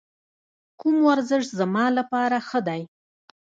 [0.79, 2.81] کوم ورزش زما لپاره ښه دی؟